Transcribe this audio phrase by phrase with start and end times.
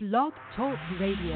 [0.00, 1.34] Blog Talk Radio.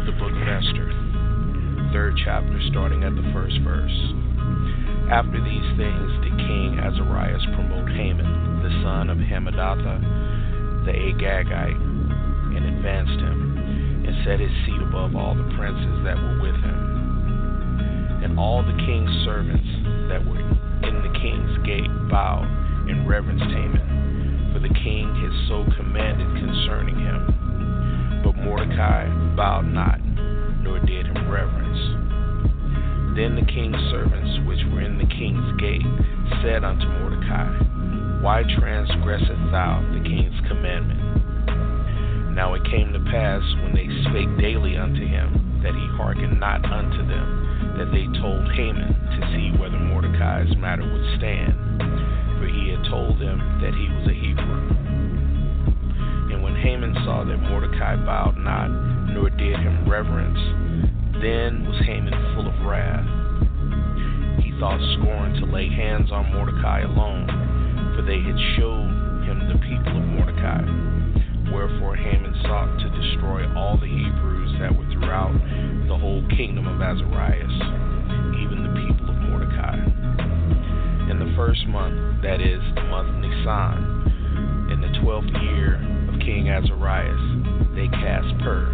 [0.00, 0.88] The Book of Esther,
[1.92, 3.90] third chapter, starting at the first verse.
[5.10, 11.76] After these things did King Ahasuerus promote Haman, the son of Hammedatha, the Agagite,
[12.56, 13.61] and advanced him,
[14.04, 18.20] and set his seat above all the princes that were with him.
[18.22, 19.66] And all the king's servants
[20.10, 22.46] that were in the king's gate bowed
[22.88, 28.22] and reverenced Haman, for the king had so commanded concerning him.
[28.24, 29.98] But Mordecai bowed not,
[30.62, 31.78] nor did him reverence.
[33.16, 35.86] Then the king's servants which were in the king's gate
[36.42, 40.91] said unto Mordecai, Why transgresseth thou the king's commandment?
[42.32, 46.64] Now it came to pass when they spake daily unto him that he hearkened not
[46.64, 51.52] unto them, that they told Haman to see whether Mordecai's matter would stand,
[52.40, 54.64] for he had told them that he was a Hebrew.
[56.32, 58.68] And when Haman saw that Mordecai bowed not,
[59.12, 60.40] nor did him reverence,
[61.20, 63.04] then was Haman full of wrath.
[64.42, 67.28] He thought scorn to lay hands on Mordecai alone,
[67.94, 68.88] for they had showed
[69.28, 71.01] him the people of Mordecai.
[71.52, 75.36] Wherefore Haman sought to destroy all the Hebrews that were throughout
[75.86, 77.52] the whole kingdom of Ahasuerus,
[78.40, 79.76] even the people of Mordecai.
[81.10, 85.76] In the first month, that is, the month Nisan, in the twelfth year
[86.08, 87.20] of King Ahasuerus,
[87.76, 88.72] they cast pur,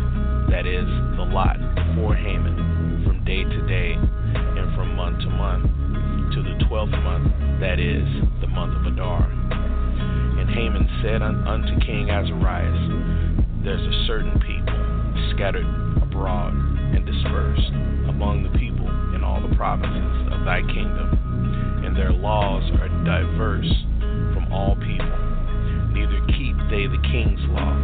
[0.51, 0.87] that is,
[1.19, 1.59] the lot,
[1.99, 5.67] for Haman, from day to day, and from month to month,
[6.35, 8.07] to the twelfth month, that is,
[8.41, 9.58] the month of Adar.
[10.49, 12.81] And Haman said unto King Ahasuerus,
[13.65, 14.81] There's a certain people
[15.37, 15.69] scattered
[16.01, 17.69] abroad and dispersed
[18.09, 23.69] among the people in all the provinces of thy kingdom, and their laws are diverse
[24.33, 25.21] from all people.
[25.93, 27.77] Neither keep they the king's law.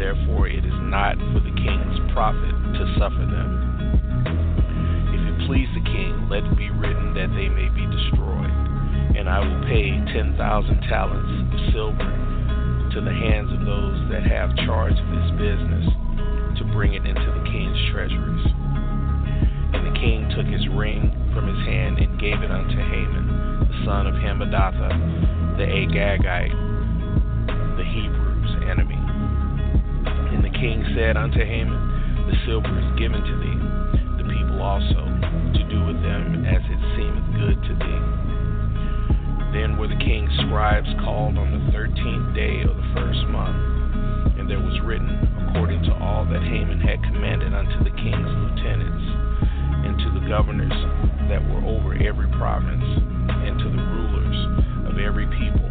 [0.00, 3.60] Therefore it is not for the king's profit to suffer them.
[5.12, 8.39] If it please the king, let it be written that they may be destroyed.
[9.20, 12.08] And I will pay ten thousand talents of silver
[12.88, 15.92] to the hands of those that have charge of this business
[16.56, 18.48] to bring it into the king's treasuries.
[19.76, 23.84] And the king took his ring from his hand and gave it unto Haman, the
[23.84, 24.88] son of Hammedatha,
[25.60, 26.56] the Agagite,
[27.76, 28.96] the Hebrews' enemy.
[30.32, 33.60] And the king said unto Haman, The silver is given to thee,
[34.16, 38.19] the people also, to do with them as it seemeth good to thee.
[39.52, 43.58] Then were the king's scribes called on the thirteenth day of the first month,
[44.38, 45.10] and there was written,
[45.50, 49.04] according to all that Haman had commanded unto the king's lieutenants,
[49.82, 50.78] and to the governors
[51.26, 52.86] that were over every province,
[53.42, 54.38] and to the rulers
[54.86, 55.66] of every people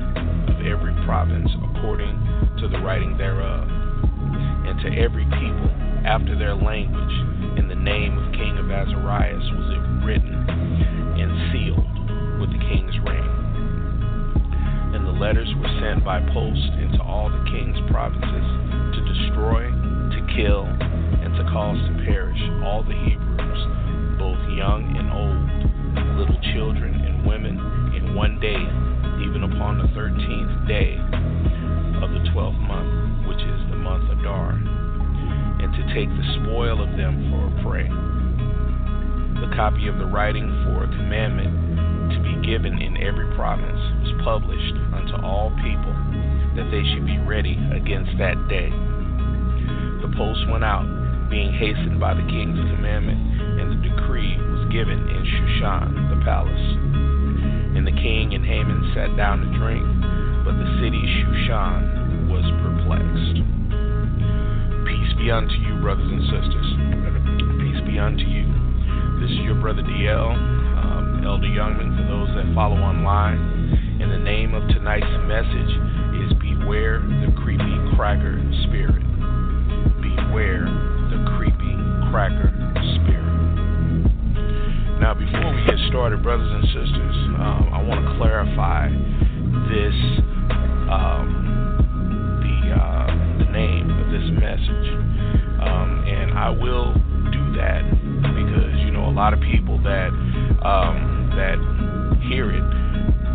[0.51, 2.19] of every province, according
[2.59, 5.72] to the writing thereof, and to every people
[6.03, 7.16] after their language,
[7.56, 10.38] in the name of King of Ahasuerus was it written
[15.19, 18.47] letters were sent by post into all the king's provinces
[18.96, 19.68] to destroy,
[20.16, 23.62] to kill, and to cause to perish all the Hebrews,
[24.16, 25.44] both young and old,
[26.16, 27.59] little children and women,
[28.00, 28.63] in one day,
[29.19, 30.96] even upon the thirteenth day
[32.00, 36.80] of the twelfth month, which is the month of Adar, and to take the spoil
[36.80, 37.91] of them for a prey.
[39.44, 41.69] The copy of the writing for a commandment
[42.24, 45.96] be given in every province was published unto all people,
[46.56, 48.69] that they should be ready against that day.
[50.02, 50.84] The post went out,
[51.30, 53.19] being hastened by the king's commandment,
[53.59, 56.68] and the decree was given in Shushan, the palace.
[57.78, 59.86] And the king and Haman sat down to drink,
[60.44, 63.40] but the city Shushan was perplexed.
[64.90, 66.69] Peace be unto you, brothers and sisters.
[67.62, 68.48] Peace be unto you.
[69.21, 70.58] This is your brother DL,
[71.25, 73.38] Elder Youngman, for those that follow online.
[74.01, 75.74] And the name of tonight's message
[76.24, 79.04] is Beware the Creepy Cracker Spirit.
[80.00, 80.66] Beware
[81.12, 81.75] the Creepy
[82.12, 82.51] Cracker
[82.95, 83.19] Spirit.
[85.00, 88.88] Now, before we get started, brothers and sisters, um, I want to clarify
[89.71, 89.95] this,
[90.92, 91.27] um,
[92.44, 93.07] the uh,
[93.39, 94.88] the name of this message,
[95.63, 96.94] um, and I will
[97.31, 97.88] do that
[98.36, 100.12] because you know a lot of people that
[100.65, 101.57] um, that
[102.27, 102.63] hear it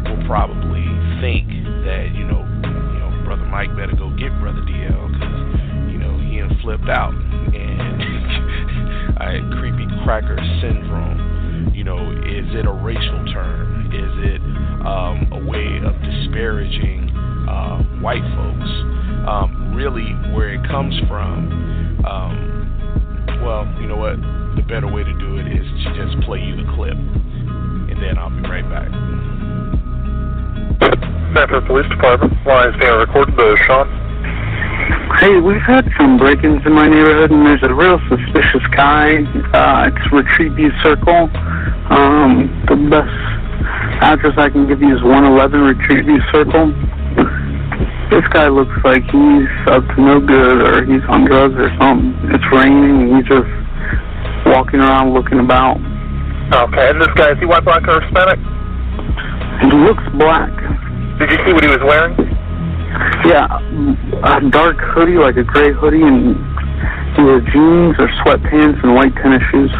[0.08, 0.84] will probably
[1.20, 1.48] think
[1.84, 6.18] that you know you know brother Mike better go get brother DL because you know
[6.18, 7.94] he ain't flipped out and
[9.16, 11.72] I creepy cracker syndrome?
[11.74, 13.86] You know, is it a racial term?
[13.86, 14.40] Is it
[14.84, 17.10] um, a way of disparaging
[17.48, 18.70] uh, white folks?
[19.26, 24.43] Um, really, where it comes from, um, well, you know what?
[24.56, 28.18] The better way to do it is to just play you the clip, and then
[28.18, 28.86] I'll be right back.
[31.34, 32.32] Sanford Police Department.
[32.46, 33.34] Line is being recorded.
[33.34, 33.90] This is Sean.
[35.18, 39.26] Hey, we've had some break-ins in my neighborhood, and there's a real suspicious guy.
[39.50, 41.26] Uh, it's Retreat View Circle.
[41.90, 43.10] Um, the best
[44.02, 46.70] address I can give you is 111 Retreat View Circle.
[48.14, 52.14] This guy looks like he's up to no good, or he's on drugs or something.
[52.30, 53.63] It's raining, and he's just
[54.54, 55.82] walking around looking about.
[56.54, 58.38] Okay, and this guy, is he white, black, or Hispanic?
[59.66, 60.54] He looks black.
[61.18, 62.14] Did you see what he was wearing?
[63.26, 63.50] Yeah,
[64.22, 66.38] a dark hoodie, like a gray hoodie, and
[67.18, 69.72] either jeans or sweatpants and white tennis shoes.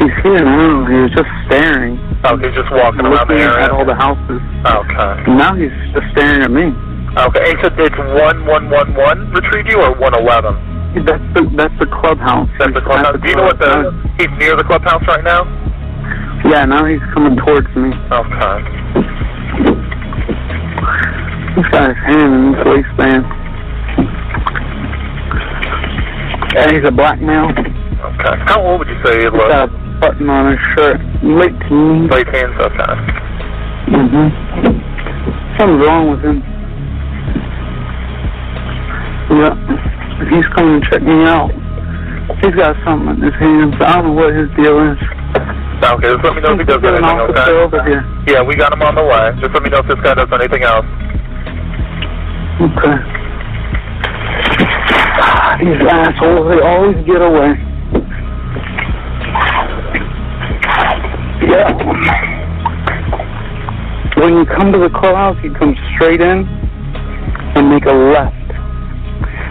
[0.00, 0.86] He's here now.
[0.86, 3.66] He was just staring, Oh, he's just walking around the looking area.
[3.66, 4.40] at all the houses.
[4.64, 5.12] Okay.
[5.26, 6.70] And now he's just staring at me.
[7.18, 10.77] Okay, and so it's 1111 Retreat View or 111?
[10.96, 12.48] That's the that's the clubhouse.
[12.58, 13.14] That's the clubhouse.
[13.14, 15.44] at Do you know what the, he's near the clubhouse right now?
[16.48, 17.92] Yeah, now he's coming towards me.
[18.08, 18.56] Okay.
[21.54, 23.24] He's got his hand in his waistband.
[26.56, 27.52] And he's a black male.
[27.52, 28.34] Okay.
[28.48, 29.48] How old would you say he He's was?
[29.50, 30.98] got a button on his shirt.
[31.22, 32.08] Late teens.
[32.10, 32.56] Late teens?
[32.58, 32.94] Okay.
[33.92, 34.28] Mm-hmm.
[35.58, 36.42] Something's wrong with him.
[39.36, 39.97] Yeah.
[40.26, 41.54] He's coming to check me out.
[42.42, 43.74] He's got something in his hands.
[43.78, 44.98] I don't know what his deal is.
[45.78, 48.02] Okay, just let me know if he does anything, officer over here.
[48.26, 49.30] Yeah, we got him on the way.
[49.40, 50.84] Just let me know if this guy does anything else.
[52.58, 52.98] Okay.
[55.22, 57.54] Ah, these assholes, they always get away.
[61.46, 61.72] Yeah.
[64.18, 66.44] When you come to the clubhouse, you come straight in
[67.54, 68.37] and make a left.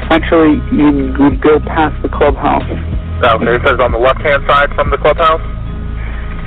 [0.09, 2.63] Actually, you, you go past the clubhouse.
[2.63, 5.41] Okay, it says on the left-hand side from the clubhouse?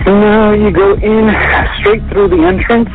[0.07, 1.29] No, you go in
[1.81, 2.89] straight through the entrance,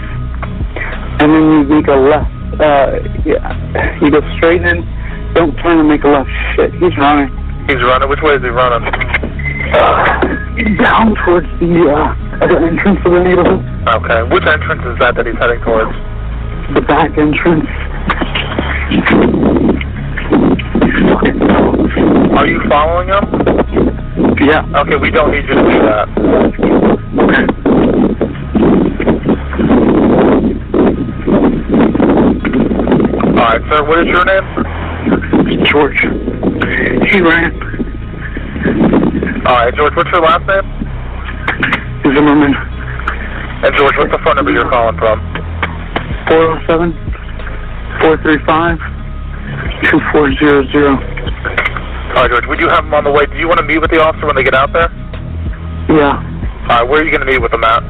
[1.22, 2.32] and then you make a left.
[2.58, 2.98] Uh,
[3.28, 3.46] yeah,
[4.02, 4.82] you go straight in.
[5.36, 6.30] Don't turn and make a left.
[6.56, 7.30] Shit, he's running.
[7.68, 8.10] He's running.
[8.10, 8.90] Which way is he running?
[8.90, 13.62] Uh, down towards the uh, other entrance of the neighborhood,
[14.02, 14.24] Okay.
[14.34, 15.94] Which entrance is that that he's heading towards?
[16.74, 17.70] the back entrance.
[22.76, 23.24] Following him?
[24.44, 24.68] Yeah.
[24.84, 26.10] Okay, we don't need you to do that.
[27.24, 27.46] Okay.
[33.32, 33.80] All right, sir.
[33.88, 34.44] What is your name?
[35.72, 36.02] George.
[37.12, 37.56] He ran.
[39.48, 39.96] All right, George.
[39.96, 40.68] What's your last name?
[42.04, 42.54] Zimmerman.
[43.64, 45.22] And George, what's the phone number you're calling from?
[46.28, 46.92] 407
[48.02, 48.78] 435
[49.92, 51.65] 2400.
[52.16, 52.48] All right, George.
[52.48, 53.26] would you have them on the way.
[53.26, 54.88] Do you want to meet with the officer when they get out there?
[55.92, 56.16] Yeah.
[56.72, 56.88] All right.
[56.88, 57.84] Where are you going to meet with them at?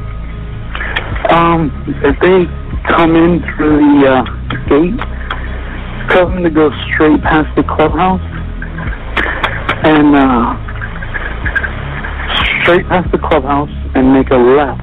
[1.30, 1.70] Um,
[2.02, 2.42] if they
[2.90, 4.22] come in through the uh,
[4.66, 4.98] gate,
[6.10, 8.18] tell them to go straight past the clubhouse
[9.86, 10.58] and uh,
[12.66, 14.82] straight past the clubhouse and make a left.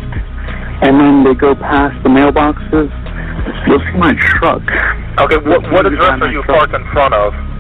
[0.88, 2.88] And then they go past the mailboxes.
[3.68, 4.64] You'll see my truck.
[5.20, 5.36] Okay.
[5.44, 7.53] What, what address are you parked in front of?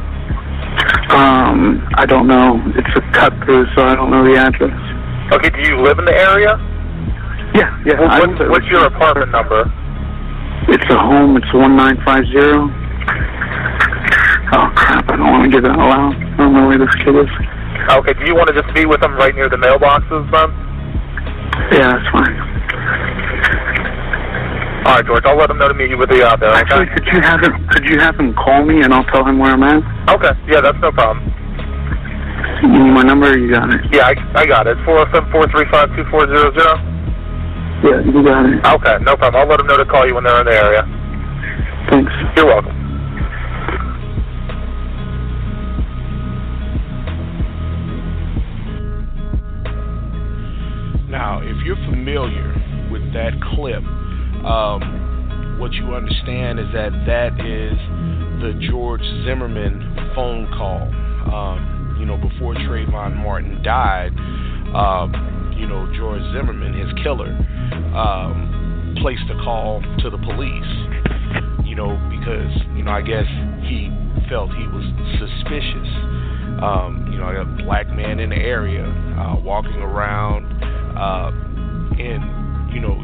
[1.11, 2.61] Um, I don't know.
[2.75, 4.73] It's a cut through, so I don't know the address.
[5.33, 5.49] Okay.
[5.49, 6.55] Do you live in the area?
[7.53, 7.99] Yeah, yeah.
[7.99, 9.65] What, what's your apartment number?
[10.69, 11.37] It's a home.
[11.37, 12.71] It's one nine five zero.
[14.55, 15.09] Oh crap!
[15.09, 16.15] I don't want to get that loud.
[16.15, 17.29] I don't know where this kid is.
[17.89, 18.13] Okay.
[18.13, 20.49] Do you want to just be with them right near the mailboxes then?
[21.77, 23.22] Yeah, that's fine.
[24.85, 25.23] All right, George.
[25.25, 26.51] I'll let them know to meet you with the uh, out there.
[26.51, 26.95] Actually, Okay.
[26.95, 27.53] could you have him?
[27.71, 29.79] Could you have him call me and I'll tell him where I'm at?
[30.11, 30.35] Okay.
[30.47, 31.23] Yeah, that's no problem.
[32.61, 33.31] You need my number?
[33.31, 33.79] or You got it.
[33.91, 34.75] Yeah, I, I got it.
[34.83, 36.75] Four zero seven four three five two four zero zero.
[37.83, 38.59] Yeah, you got it.
[38.59, 39.39] Okay, no problem.
[39.39, 40.83] I'll let them know to call you when they're in the area.
[41.89, 42.11] Thanks.
[42.35, 42.75] You're welcome.
[51.09, 52.51] Now, if you're familiar
[52.91, 53.83] with that clip,
[54.45, 57.77] um, what you understand is that that is
[58.41, 60.89] the George Zimmerman phone call.
[61.33, 64.11] Um, you know, before Trayvon Martin died,
[64.75, 67.31] um, you know, George Zimmerman, his killer,
[67.95, 70.73] um, placed a call to the police.
[71.65, 73.25] You know, because you know, I guess
[73.65, 73.89] he
[74.29, 74.85] felt he was
[75.17, 75.89] suspicious
[76.63, 80.45] um, you know, a black man in the area uh, walking around,
[80.95, 81.31] uh,
[81.99, 82.95] and you know,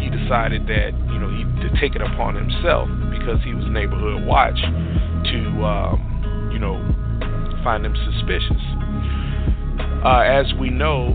[0.00, 4.24] he decided that you know he to take it upon himself because he was neighborhood
[4.24, 6.80] watch to um, you know
[7.62, 8.62] find him suspicious.
[10.02, 11.12] Uh, as we know,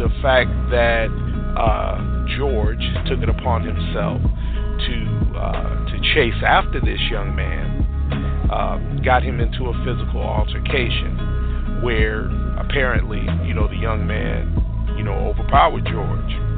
[0.00, 1.12] the fact that
[1.56, 2.00] uh,
[2.38, 4.96] George took it upon himself to
[5.36, 12.26] uh, to chase after this young man uh, got him into a physical altercation where
[12.58, 14.48] apparently, you know, the young man,
[14.96, 16.49] you know, overpowered George.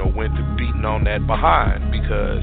[0.00, 2.40] Know, went to beating on that behind because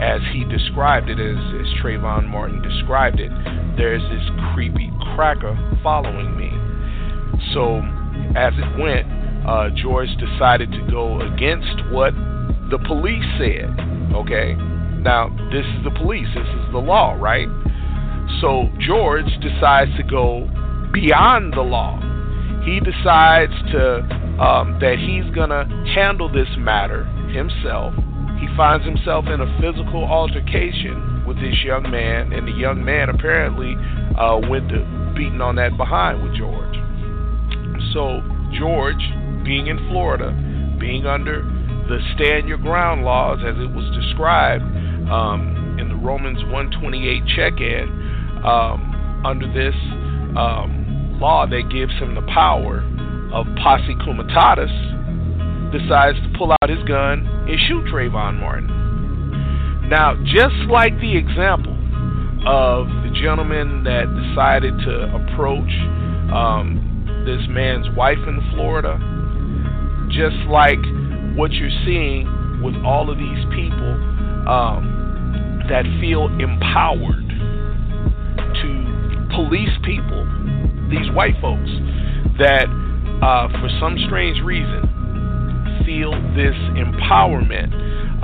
[0.00, 3.28] as he described it, as, as Trayvon Martin described it,
[3.76, 4.24] there's this
[4.54, 6.48] creepy cracker following me.
[7.52, 7.84] So
[8.32, 9.04] as it went,
[9.44, 12.16] uh, George decided to go against what
[12.72, 13.68] the police said.
[14.16, 14.56] Okay,
[15.04, 17.48] now this is the police, this is the law, right?
[18.40, 20.48] So George decides to go
[20.96, 22.00] beyond the law.
[22.64, 25.64] He decides to um, that he's gonna
[25.94, 27.94] handle this matter himself.
[28.40, 33.08] He finds himself in a physical altercation with this young man, and the young man
[33.08, 33.74] apparently
[34.18, 34.84] uh, went to
[35.16, 36.76] beating on that behind with George.
[37.92, 38.20] So
[38.58, 39.00] George,
[39.44, 40.30] being in Florida,
[40.78, 41.42] being under
[41.88, 44.64] the stand your ground laws as it was described
[45.08, 47.88] um, in the Romans 128 check-in,
[48.44, 49.74] um, under this
[50.36, 52.84] um, law that gives him the power
[53.32, 54.70] of posse comitatus,
[55.72, 58.68] decides to pull out his gun and shoot Trayvon Martin.
[59.88, 61.74] Now, just like the example
[62.46, 65.70] of the gentleman that decided to approach
[66.30, 68.98] um, this man's wife in Florida,
[70.10, 70.78] just like
[71.36, 73.92] what you're seeing with all of these people
[74.48, 77.26] um, that feel empowered
[78.62, 80.22] to police people,
[80.88, 81.70] these white folks
[82.38, 82.66] that,
[83.22, 84.82] uh, for some strange reason,
[85.84, 87.70] feel this empowerment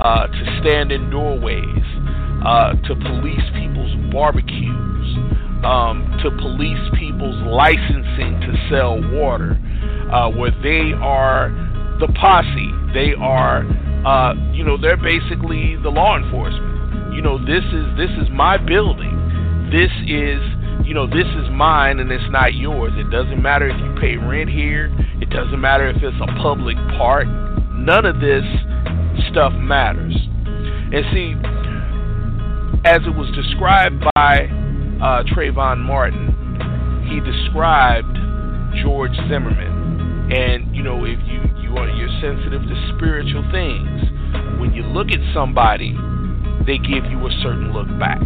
[0.01, 1.85] uh, to stand in doorways,
[2.45, 5.07] uh, to police people's barbecues,
[5.63, 9.57] um, to police people's licensing to sell water,
[10.11, 11.49] uh, where they are
[11.99, 12.71] the posse.
[12.93, 13.63] They are,
[14.05, 17.15] uh, you know, they're basically the law enforcement.
[17.15, 19.15] You know, this is this is my building.
[19.71, 20.41] This is,
[20.83, 22.91] you know, this is mine and it's not yours.
[22.95, 24.93] It doesn't matter if you pay rent here.
[25.21, 27.27] It doesn't matter if it's a public park.
[27.71, 28.43] None of this
[29.31, 30.15] stuff matters.
[30.93, 31.33] And see,
[32.85, 34.45] as it was described by
[35.01, 36.35] uh, Trayvon Martin,
[37.07, 38.13] he described
[38.83, 40.31] George Zimmerman.
[40.31, 45.07] And you know, if you you are you're sensitive to spiritual things, when you look
[45.11, 45.95] at somebody,
[46.67, 48.21] they give you a certain look back.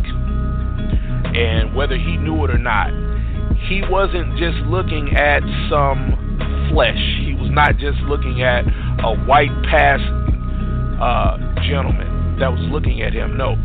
[1.38, 2.90] And whether he knew it or not,
[3.70, 6.98] he wasn't just looking at some flesh.
[7.22, 8.66] He was not just looking at
[9.06, 10.02] a white past
[10.98, 11.38] uh,
[11.70, 13.38] gentleman that was looking at him.
[13.38, 13.56] No,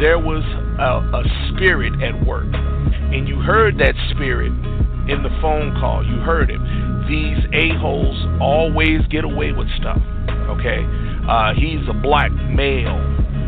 [0.00, 0.42] there was
[0.78, 2.46] a, a spirit at work.
[2.52, 4.52] And you heard that spirit
[5.08, 6.04] in the phone call.
[6.04, 6.60] You heard it.
[7.08, 9.98] These a-holes always get away with stuff.
[10.54, 10.84] Okay?
[11.26, 13.00] Uh, he's a black male.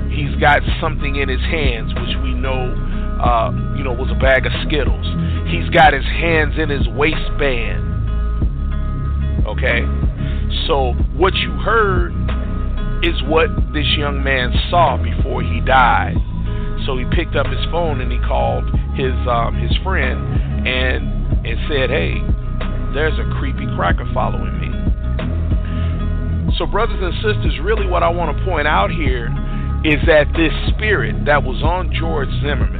[0.09, 2.73] He's got something in his hands, which we know,
[3.21, 5.09] uh, you know, was a bag of Skittles.
[5.49, 7.81] He's got his hands in his waistband.
[9.49, 9.89] Okay?
[10.69, 12.13] So what you heard
[13.01, 16.21] is what this young man saw before he died.
[16.85, 18.69] So he picked up his phone and he called
[19.01, 22.21] his um, his friend and and said, "Hey,
[22.93, 24.69] there's a creepy cracker following me."
[26.59, 29.33] So, brothers and sisters, really what I want to point out here
[29.85, 32.80] is that this spirit that was on George Zimmerman,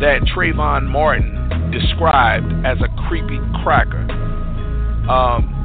[0.00, 4.02] that Trayvon Martin described as a creepy cracker,
[5.08, 5.56] um,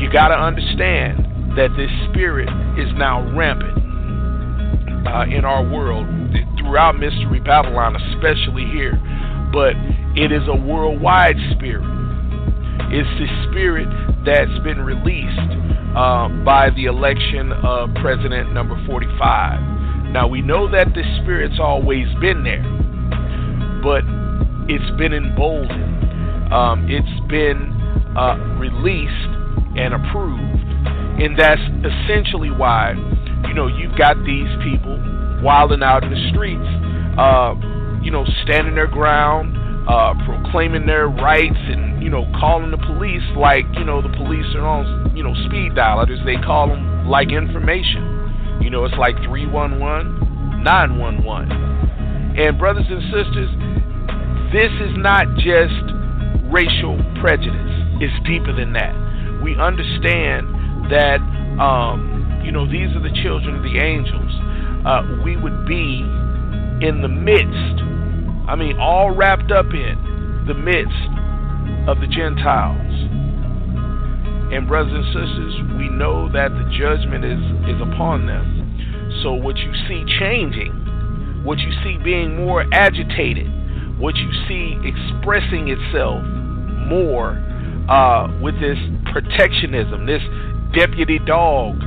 [0.00, 1.24] you got to understand
[1.56, 2.48] that this spirit
[2.78, 3.78] is now rampant
[5.06, 6.06] uh, in our world,
[6.58, 8.98] throughout Mystery Babylon, especially here.
[9.52, 9.74] But
[10.16, 11.84] it is a worldwide spirit.
[12.90, 13.88] It's the spirit
[14.24, 15.52] that's been released
[15.96, 20.12] uh, by the election of President number 45.
[20.12, 22.64] Now, we know that this spirit's always been there,
[23.82, 24.04] but
[24.70, 27.74] it's been emboldened, um, it's been
[28.16, 29.30] uh, released
[29.76, 30.40] and approved.
[31.22, 32.94] And that's essentially why
[33.52, 34.96] you know, you've got these people
[35.42, 36.64] wilding out in the streets,
[37.18, 37.54] uh,
[38.00, 39.52] you know, standing their ground,
[39.88, 44.46] uh, proclaiming their rights, and you know, calling the police like you know the police
[44.54, 48.60] are on you know speed dial, as they call them, like information.
[48.62, 51.91] You know, it's like 311, 911.
[52.36, 53.50] And brothers and sisters,
[54.52, 55.84] this is not just
[56.48, 58.92] racial prejudice, it's deeper than that.
[59.44, 61.20] We understand that,
[61.60, 64.32] um, you know, these are the children of the angels.
[64.84, 66.00] Uh, we would be
[66.84, 67.76] in the midst,
[68.48, 71.12] I mean, all wrapped up in the midst
[71.88, 72.92] of the Gentiles.
[74.52, 77.40] And, brothers and sisters, we know that the judgment is,
[77.72, 79.20] is upon them.
[79.22, 80.76] So, what you see changing,
[81.44, 83.48] what you see being more agitated,
[83.98, 86.22] what you see expressing itself
[86.88, 87.32] more
[87.88, 88.78] uh, with this
[89.12, 90.22] protectionism, this
[90.74, 91.80] deputy dog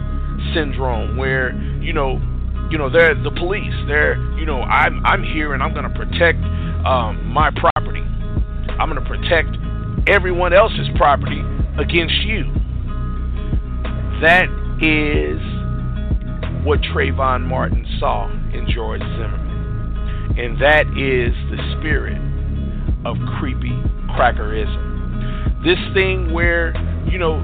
[0.54, 2.22] syndrome, where you know,
[2.70, 3.74] you know, they're the police.
[3.88, 6.40] They're, you know, I'm I'm here and I'm going to protect
[6.86, 8.02] um, my property.
[8.80, 9.56] I'm going to protect
[10.10, 11.42] everyone else's property
[11.80, 12.44] against you.
[14.22, 14.50] That
[14.82, 15.40] is
[16.66, 19.45] what Trayvon Martin saw in George Zimmerman.
[20.38, 22.18] And that is the spirit
[23.06, 23.78] of creepy
[24.16, 25.62] crackerism.
[25.64, 26.74] This thing where,
[27.10, 27.40] you know,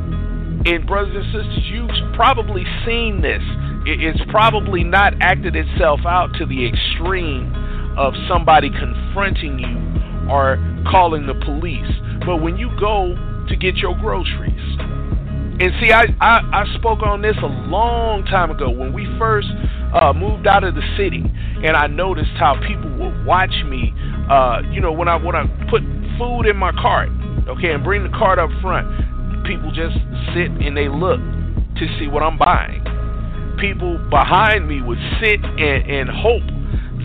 [0.66, 3.42] and brothers and sisters, you've probably seen this.
[3.86, 7.54] It's probably not acted itself out to the extreme
[7.98, 10.58] of somebody confronting you or
[10.90, 11.92] calling the police.
[12.26, 13.16] But when you go
[13.50, 14.78] to get your groceries,
[15.62, 19.48] and see, I, I, I spoke on this a long time ago when we first
[19.94, 21.24] uh, moved out of the city,
[21.64, 23.94] and I noticed how people would watch me.
[24.30, 25.82] Uh, you know, when I when I put
[26.18, 27.10] food in my cart,
[27.48, 28.88] okay, and bring the cart up front,
[29.46, 29.96] people just
[30.34, 31.20] sit and they look
[31.78, 32.84] to see what I'm buying.
[33.60, 36.48] People behind me would sit and, and hope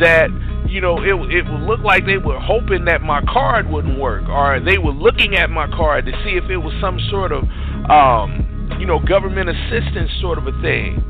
[0.01, 0.29] that
[0.69, 4.29] you know it it would look like they were hoping that my card wouldn't work,
[4.29, 7.45] or they were looking at my card to see if it was some sort of
[7.91, 8.47] um,
[8.79, 11.03] you know, government assistance sort of a thing.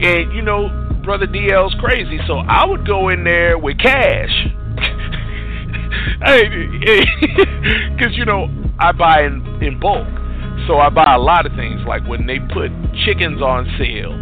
[0.00, 0.68] And, you know,
[1.08, 2.18] Brother DL's crazy.
[2.26, 4.28] So I would go in there with cash.
[6.20, 8.48] Because, you know,
[8.78, 10.06] I buy in, in bulk.
[10.66, 11.80] So I buy a lot of things.
[11.86, 12.68] Like when they put
[13.06, 14.12] chickens on sale,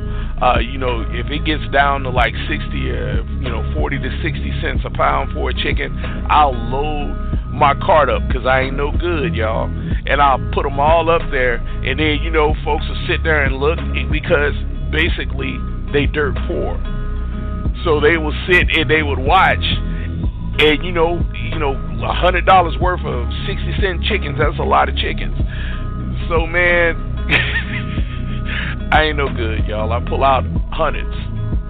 [0.41, 2.55] uh, you know, if it gets down to like 60
[2.91, 5.91] or, you know, 40 to 60 cents a pound for a chicken,
[6.31, 7.19] I'll load
[7.51, 9.67] my cart up because I ain't no good, y'all.
[9.67, 13.43] And I'll put them all up there, and then you know, folks will sit there
[13.43, 13.81] and look
[14.13, 14.55] because
[14.93, 15.59] basically
[15.97, 16.77] they dirt poor.
[17.85, 19.65] So they will sit and they would watch,
[20.61, 24.37] and you know, you know, a hundred dollars worth of sixty cent chickens.
[24.39, 25.37] That's a lot of chickens.
[26.29, 26.97] So man,
[28.93, 29.91] I ain't no good, y'all.
[29.93, 31.17] I pull out hundreds.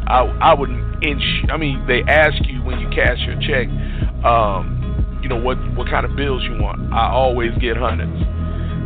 [0.09, 0.85] I I wouldn't.
[1.05, 3.69] Inch, I mean, they ask you when you cash your check.
[4.25, 6.93] Um, you know what what kind of bills you want.
[6.93, 8.17] I always get hundreds,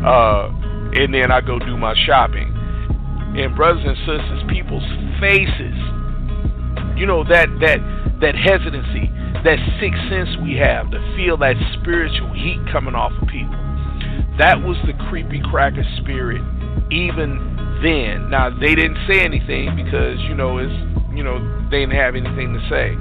[0.05, 0.51] uh,
[1.01, 2.60] and then I go do my shopping.
[3.37, 4.87] And brothers and sisters, people's
[5.21, 5.77] faces,
[6.99, 7.79] you know that that
[8.21, 9.09] that hesitancy,
[9.45, 13.57] that sixth sense we have to feel that spiritual heat coming off of people.
[14.39, 16.43] That was the creepy cracker spirit,
[16.91, 17.39] even
[17.83, 18.31] then.
[18.31, 20.75] Now they didn't say anything because you know it's
[21.15, 21.39] you know
[21.71, 22.99] they didn't have anything to say,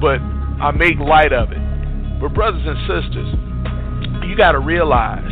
[0.00, 0.18] but
[0.60, 1.64] I make light of it
[2.24, 5.30] but, brothers and sisters, you got to realize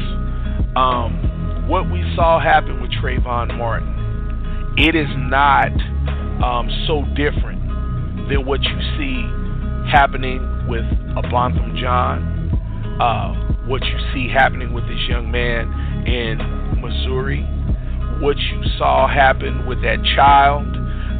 [0.77, 3.92] um, what we saw happen with Trayvon Martin.
[4.77, 5.73] It is not
[6.43, 7.61] um, so different
[8.29, 9.21] than what you see
[9.91, 10.85] happening with
[11.31, 13.35] Botham Jean, uh,
[13.67, 15.69] what you see happening with this young man
[16.07, 17.43] in Missouri,
[18.21, 20.65] what you saw happen with that child,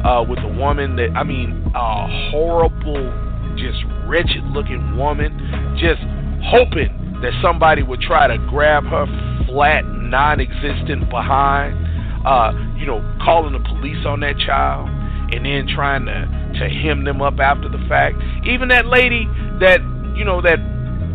[0.03, 3.05] uh, with a woman that, I mean, a horrible
[3.55, 6.01] just wretched looking woman, just
[6.49, 9.05] hoping that somebody would try to grab her
[9.45, 11.82] flat, non existent behind,
[12.25, 14.89] uh, you know, calling the police on that child
[15.33, 16.27] and then trying to,
[16.59, 18.17] to hem them up after the fact.
[18.45, 19.25] Even that lady
[19.59, 19.81] that,
[20.15, 20.59] you know, that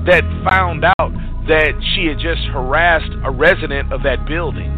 [0.07, 1.13] that found out
[1.49, 4.73] that she had just harassed a resident of that building.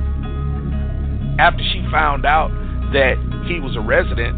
[1.38, 2.50] After she found out
[2.92, 3.16] that
[3.46, 4.34] he was a resident,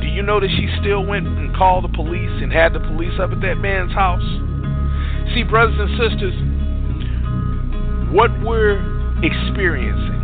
[0.00, 3.18] do you know that she still went and called the police and had the police
[3.18, 4.24] up at that man's house?
[5.34, 6.34] See, brothers and sisters,
[8.12, 8.78] what we're
[9.22, 10.23] experiencing,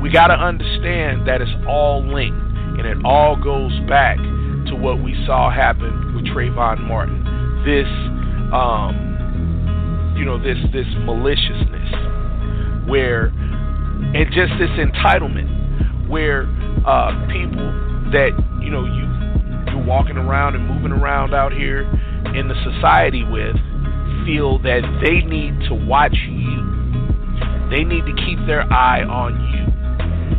[0.00, 2.38] we got to understand that it's all linked
[2.78, 4.16] and it all goes back
[4.68, 7.24] to what we saw happen with Trayvon Martin.
[7.66, 7.88] This,
[8.54, 11.90] um, you know, this this maliciousness,
[12.88, 13.26] where,
[14.14, 16.46] and just this entitlement, where
[16.86, 17.66] uh, people
[18.12, 18.30] that
[18.62, 19.08] you know you
[19.72, 21.82] you're walking around and moving around out here
[22.34, 23.56] in the society with
[24.24, 26.62] feel that they need to watch you.
[27.70, 29.77] They need to keep their eye on you.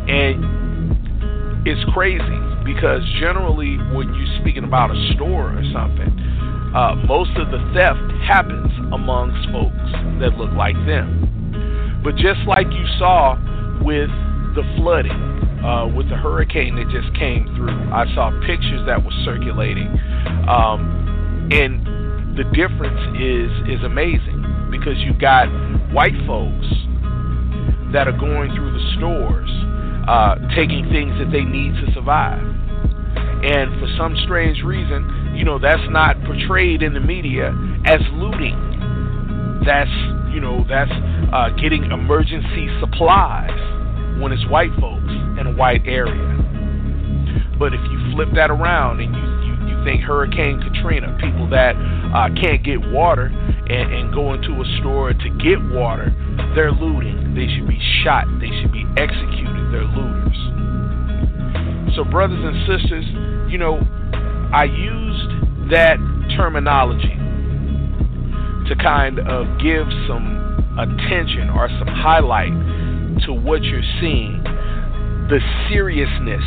[0.08, 6.10] And it's crazy because generally when you're speaking about a store or something,
[6.74, 12.00] uh, most of the theft happens amongst folks that look like them.
[12.04, 13.36] But just like you saw
[13.82, 14.10] with
[14.54, 15.20] the flooding,
[15.60, 19.88] uh, with the hurricane that just came through, I saw pictures that were circulating,
[20.48, 21.84] um, and
[22.38, 25.46] the difference is is amazing because you've got
[25.92, 26.66] white folks
[27.92, 29.50] that are going through the stores,
[30.06, 32.40] uh, taking things that they need to survive.
[33.42, 37.54] And for some strange reason, you know, that's not portrayed in the media
[37.86, 38.56] as looting.
[39.64, 39.90] That's,
[40.32, 40.92] you know, that's
[41.32, 43.56] uh, getting emergency supplies
[44.20, 45.10] when it's white folks
[45.40, 46.36] in a white area.
[47.58, 49.30] But if you flip that around and you,
[49.84, 51.74] think Hurricane Katrina, people that
[52.12, 56.12] uh, can't get water and, and go into a store to get water,
[56.54, 57.34] they're looting.
[57.34, 58.26] They should be shot.
[58.40, 59.59] They should be executed.
[59.70, 60.36] They're looters.
[61.96, 63.04] So, brothers and sisters,
[63.50, 63.80] you know,
[64.52, 65.98] I used that
[66.36, 67.14] terminology
[68.68, 72.52] to kind of give some attention or some highlight
[73.26, 74.42] to what you're seeing,
[75.28, 76.44] the seriousness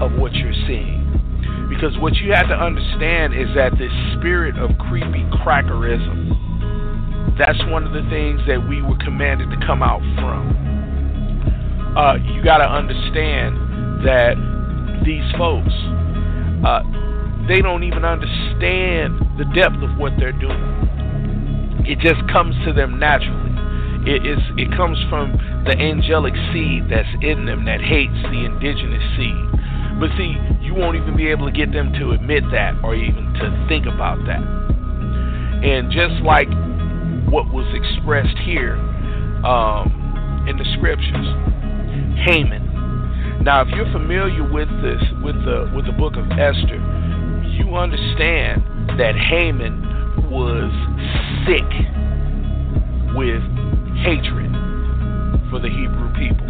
[0.00, 1.00] of what you're seeing.
[1.68, 7.86] Because what you have to understand is that this spirit of creepy crackerism, that's one
[7.86, 10.71] of the things that we were commanded to come out from.
[11.96, 13.56] Uh, you got to understand
[14.06, 14.34] that
[15.04, 15.72] these folks,
[16.64, 16.80] uh,
[17.48, 21.84] they don't even understand the depth of what they're doing.
[21.84, 23.50] It just comes to them naturally.
[24.08, 29.02] It is it comes from the angelic seed that's in them that hates the indigenous
[29.14, 29.46] seed.
[30.00, 33.34] But see, you won't even be able to get them to admit that or even
[33.34, 34.42] to think about that.
[35.62, 36.48] And just like
[37.30, 38.74] what was expressed here
[39.46, 41.51] um, in the scriptures,
[42.24, 43.42] Haman.
[43.44, 46.78] Now, if you're familiar with this, with the with the book of Esther,
[47.58, 48.62] you understand
[48.98, 49.82] that Haman
[50.30, 50.70] was
[51.44, 51.66] sick
[53.16, 53.42] with
[54.06, 54.52] hatred
[55.50, 56.46] for the Hebrew people.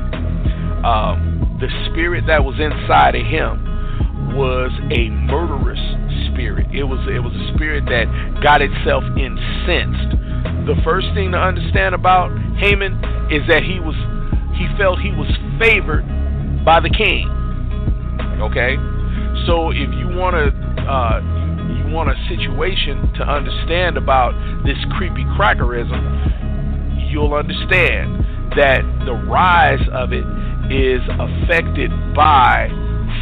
[0.84, 3.72] Um, the spirit that was inside of him
[4.36, 5.80] was a murderous
[6.32, 6.66] spirit.
[6.72, 8.06] It was it was a spirit that
[8.42, 10.18] got itself incensed.
[10.66, 12.94] The first thing to understand about Haman
[13.30, 13.96] is that he was
[14.54, 16.06] he felt he was favored
[16.64, 17.28] by the king.
[18.40, 18.76] Okay,
[19.46, 20.50] so if you want to
[20.82, 21.20] uh,
[21.78, 24.34] you want a situation to understand about
[24.64, 26.02] this creepy crackerism,
[27.08, 28.24] you'll understand
[28.56, 30.24] that the rise of it
[30.70, 32.68] is affected by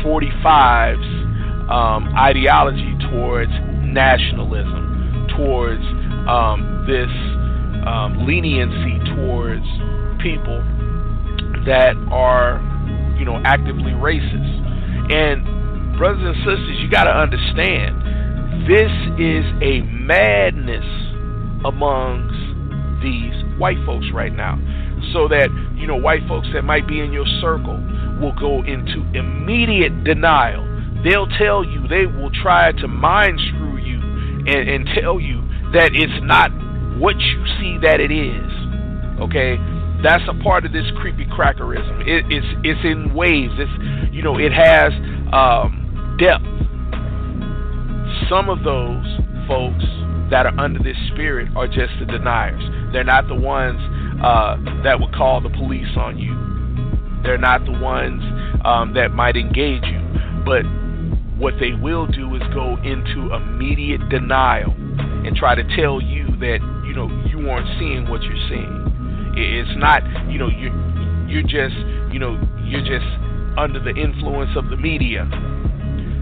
[0.02, 3.52] 45's um, ideology towards
[3.84, 5.84] nationalism, towards
[6.28, 7.10] um, this
[7.86, 9.64] um, leniency towards
[10.22, 10.60] people
[11.66, 12.58] that are,
[13.18, 15.12] you know, actively racist.
[15.12, 18.00] And brothers and sisters, you got to understand,
[18.68, 20.84] this is a madness
[21.64, 24.56] amongst these white folks right now.
[25.12, 27.76] So that, you know, white folks that might be in your circle
[28.20, 30.64] will go into immediate denial.
[31.02, 33.98] They'll tell you, they will try to mind screw you
[34.46, 35.40] and, and tell you
[35.72, 36.50] that it's not
[36.98, 38.52] what you see that it is.
[39.20, 39.56] Okay?
[40.02, 42.00] That's a part of this creepy crackerism.
[42.02, 43.52] It, it's it's in waves.
[43.58, 44.92] It's you know it has
[45.32, 46.44] um, depth.
[48.28, 49.04] Some of those
[49.46, 49.84] folks
[50.30, 52.62] that are under this spirit are just the deniers.
[52.92, 53.80] They're not the ones
[54.22, 56.32] uh, that would call the police on you.
[57.22, 58.22] They're not the ones
[58.64, 60.00] um, that might engage you.
[60.44, 60.62] But
[61.36, 66.58] what they will do is go into immediate denial and try to tell you that
[66.86, 68.79] you know you aren't seeing what you're seeing.
[69.36, 70.74] It's not you know you're
[71.28, 71.76] you're just
[72.12, 73.06] you know you're just
[73.58, 75.28] under the influence of the media.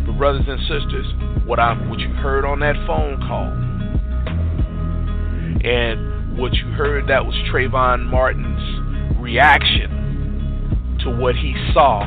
[0.06, 1.06] But brothers and sisters,
[1.46, 3.52] what I what you heard on that phone call
[5.64, 12.02] and what you heard that was Trayvon Martin's reaction to what he saw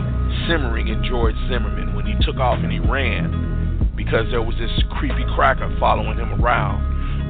[0.48, 4.72] simmering in George Zimmerman when he took off and he ran because there was this
[4.98, 6.80] creepy cracker following him around.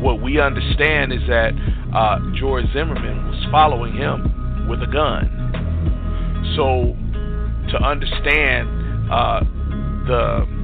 [0.01, 1.51] What we understand is that
[1.93, 5.29] uh, George Zimmerman was following him with a gun.
[6.55, 6.95] So
[7.69, 8.67] to understand
[9.11, 9.41] uh,
[10.07, 10.61] the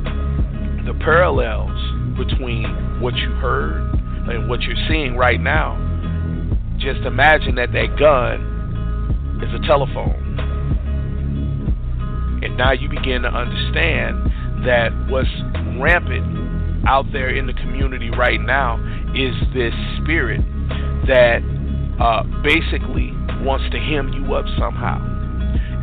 [0.87, 1.77] the parallels
[2.17, 2.63] between
[2.99, 3.93] what you heard
[4.29, 5.75] and what you're seeing right now,
[6.79, 10.23] just imagine that that gun is a telephone.
[12.41, 15.29] And now you begin to understand that what's
[15.79, 16.46] rampant
[16.85, 18.77] out there in the community right now
[19.15, 20.41] is this spirit
[21.07, 21.39] that
[21.99, 23.11] uh, basically
[23.41, 24.99] wants to hem you up somehow.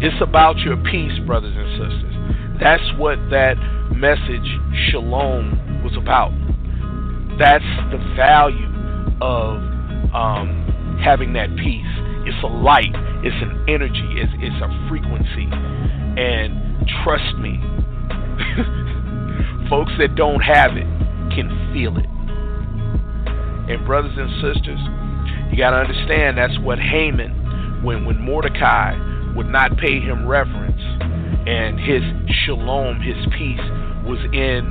[0.00, 2.14] It's about your peace, brothers and sisters.
[2.60, 3.56] That's what that
[3.94, 4.46] message,
[4.90, 6.30] shalom, was about.
[7.38, 8.70] That's the value
[9.20, 9.58] of
[10.14, 11.94] um, having that peace.
[12.26, 15.48] It's a light, it's an energy, it's, it's a frequency.
[16.16, 17.58] And trust me,
[19.74, 20.86] folks that don't have it
[21.34, 22.06] can feel it.
[23.66, 24.78] And brothers and sisters,
[25.50, 28.94] you got to understand that's what Haman, when when Mordecai
[29.34, 30.80] would not pay him reverence,
[31.50, 32.06] and his
[32.46, 33.66] shalom, his peace,
[34.06, 34.62] was in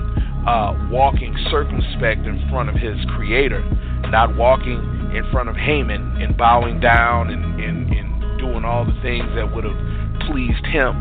[0.48, 3.60] uh, walking circumspect in front of his Creator,
[4.08, 4.80] not walking
[5.12, 9.54] in front of Haman and bowing down and, and, and doing all the things that
[9.54, 10.96] would have pleased him.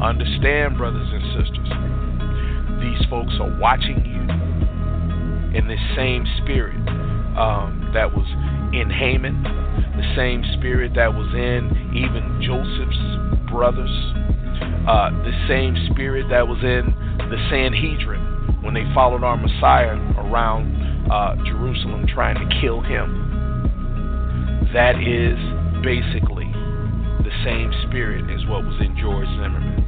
[0.00, 1.77] Understand, brothers and sisters,
[2.80, 4.20] these folks are watching you
[5.56, 6.76] in this same spirit
[7.38, 8.26] um, that was
[8.74, 9.42] in Haman,
[9.96, 13.90] the same spirit that was in even Joseph's brothers,
[14.86, 16.92] uh, the same spirit that was in
[17.30, 23.24] the Sanhedrin when they followed our Messiah around uh, Jerusalem trying to kill him.
[24.74, 25.38] That is
[25.82, 26.52] basically
[27.24, 29.87] the same spirit as what was in George Zimmerman.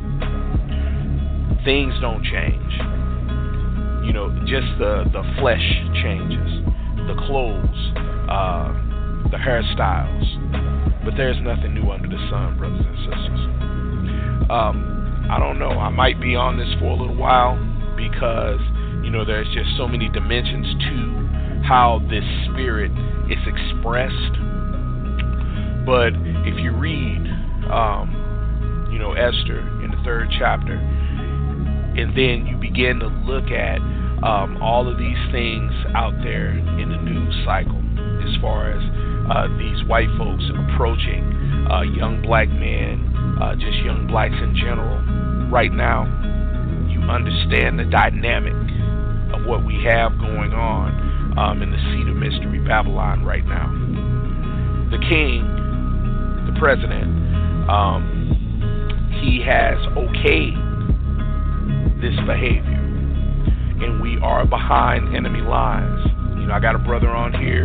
[1.70, 3.00] Things don't change
[4.10, 5.62] you know, just the the flesh
[6.02, 6.66] changes,
[7.06, 7.80] the clothes,
[8.26, 8.74] uh,
[9.30, 13.40] the hairstyles, but there's nothing new under the sun, brothers and sisters.
[14.50, 15.70] Um, I don't know.
[15.70, 17.54] I might be on this for a little while
[17.96, 18.58] because
[19.04, 22.90] you know there's just so many dimensions to how this spirit
[23.30, 24.34] is expressed.
[25.86, 26.18] But
[26.50, 27.30] if you read,
[27.70, 30.74] um, you know, Esther in the third chapter,
[32.00, 33.76] and then you begin to look at
[34.24, 37.80] um, all of these things out there in the news cycle
[38.24, 38.80] as far as
[39.28, 41.22] uh, these white folks approaching
[41.70, 43.04] uh, young black men,
[43.40, 44.96] uh, just young blacks in general.
[45.52, 46.08] Right now,
[46.88, 48.56] you understand the dynamic
[49.36, 53.68] of what we have going on um, in the seat of mystery, Babylon, right now.
[54.90, 55.44] The king,
[56.48, 57.12] the president,
[57.68, 58.20] um,
[59.20, 60.69] he has okayed
[62.00, 62.90] this behavior
[63.82, 66.04] and we are behind enemy lines.
[66.38, 67.64] You know, I got a brother on here,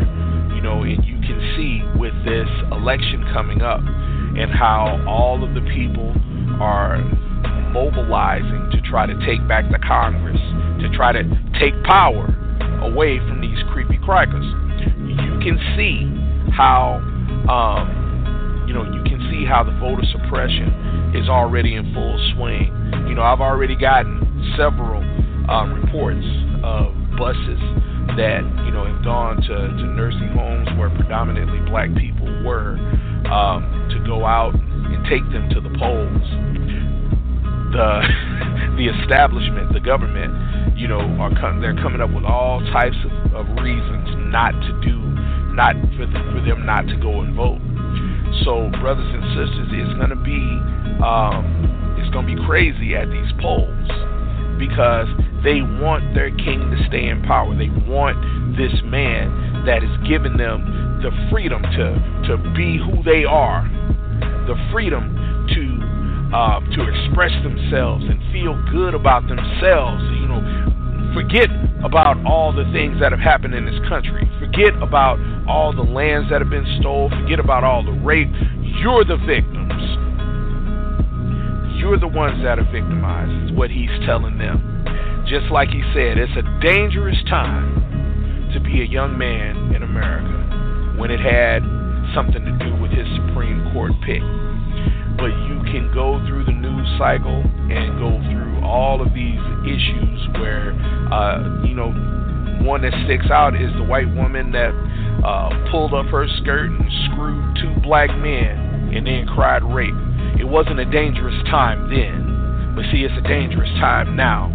[0.56, 5.54] you know, and you can see with this election coming up and how all of
[5.54, 6.16] the people
[6.62, 7.00] are
[7.72, 10.40] mobilizing to try to take back the Congress,
[10.82, 11.24] to try to
[11.60, 12.32] take power
[12.82, 14.46] away from these creepy crackers.
[15.04, 16.08] You can see
[16.56, 17.04] how,
[17.52, 22.72] um, you know, you can see how the voter suppression is already in full swing.
[23.08, 24.20] You know, I've already gotten
[24.58, 25.02] several
[25.50, 26.26] um, reports
[26.64, 27.62] of buses
[28.20, 32.78] that you know have gone to, to nursing homes where predominantly black people were
[33.32, 36.26] um, to go out and take them to the polls.
[37.72, 38.36] The
[38.78, 43.34] the establishment, the government, you know, are com- they're coming up with all types of,
[43.34, 45.00] of reasons not to do,
[45.56, 47.64] not for, the, for them not to go and vote.
[48.44, 50.60] So, brothers and sisters, it's going to be
[51.04, 53.90] um, it's going to be crazy at these polls
[54.60, 55.08] because
[55.44, 57.56] they want their king to stay in power.
[57.56, 58.18] They want
[58.58, 61.88] this man that has given them the freedom to
[62.32, 63.68] to be who they are,
[64.48, 65.14] the freedom
[65.54, 65.64] to
[66.36, 70.02] uh, to express themselves and feel good about themselves.
[70.18, 70.42] You know,
[71.14, 71.50] forget
[71.84, 74.30] about all the things that have happened in this country.
[74.40, 77.12] Forget about all the lands that have been stolen.
[77.24, 78.32] Forget about all the rape.
[78.82, 79.95] You're the victims.
[81.96, 84.76] You're the ones that are victimized, is what he's telling them
[85.26, 91.00] just like he said, it's a dangerous time to be a young man in America
[91.00, 91.64] when it had
[92.14, 94.22] something to do with his Supreme Court pick.
[95.18, 100.20] But you can go through the news cycle and go through all of these issues
[100.38, 100.76] where,
[101.10, 101.90] uh, you know,
[102.62, 104.76] one that sticks out is the white woman that
[105.26, 108.65] uh, pulled up her skirt and screwed two black men
[108.96, 109.94] and then cried rape.
[110.40, 114.50] It wasn't a dangerous time then, but see, it's a dangerous time now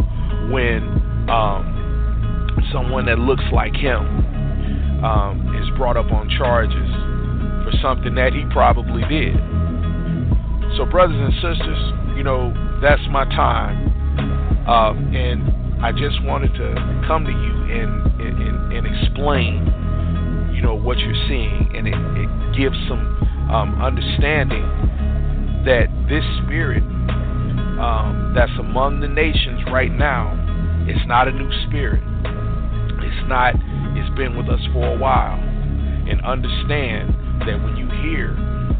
[0.50, 0.82] when
[1.28, 4.00] um, someone that looks like him
[5.04, 6.90] um, is brought up on charges
[7.64, 9.36] for something that he probably did.
[10.76, 11.80] So, brothers and sisters,
[12.16, 13.92] you know, that's my time.
[14.66, 20.74] Uh, and I just wanted to come to you and, and, and explain, you know,
[20.74, 21.72] what you're seeing.
[21.74, 23.19] And it, it gives some
[23.50, 24.64] um, understanding
[25.66, 26.82] that this spirit
[27.80, 30.40] um, that's among the nations right now
[30.90, 32.02] it's not a new spirit.
[32.98, 33.54] It's not,
[33.94, 35.38] it's been with us for a while.
[35.38, 37.14] And understand
[37.46, 38.34] that when you hear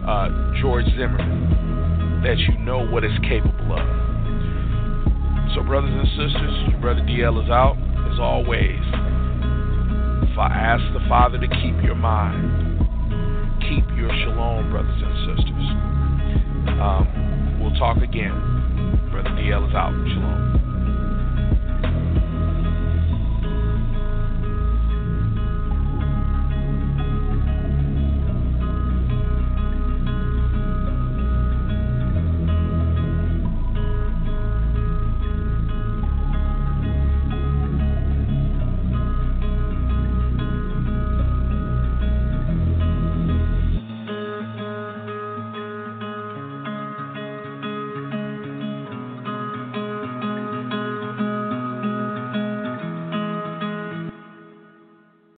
[0.09, 3.87] uh, George Zimmerman, that you know what it's capable of.
[5.54, 7.76] So, brothers and sisters, your brother DL is out,
[8.11, 8.83] as always.
[10.26, 12.59] if I ask the Father to keep your mind,
[13.60, 15.66] keep your shalom, brothers and sisters.
[16.80, 18.32] Um, we'll talk again.
[19.10, 19.92] Brother DL is out.
[19.92, 20.69] Shalom.